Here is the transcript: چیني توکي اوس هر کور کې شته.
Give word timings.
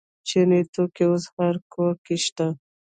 چیني 0.27 0.61
توکي 0.73 1.05
اوس 1.09 1.23
هر 1.35 1.55
کور 1.73 1.93
کې 2.05 2.15
شته. 2.25 2.47